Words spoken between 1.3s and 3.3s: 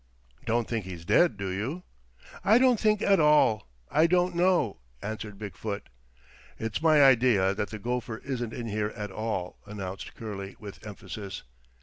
do you?" "I don't think at